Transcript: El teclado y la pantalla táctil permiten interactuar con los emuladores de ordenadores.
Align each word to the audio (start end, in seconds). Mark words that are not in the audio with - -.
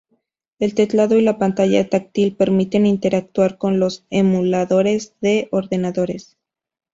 El 0.57 0.73
teclado 0.73 1.15
y 1.19 1.21
la 1.21 1.37
pantalla 1.37 1.87
táctil 1.87 2.35
permiten 2.35 2.87
interactuar 2.87 3.59
con 3.59 3.79
los 3.79 4.03
emuladores 4.09 5.13
de 5.21 5.47
ordenadores. 5.51 6.39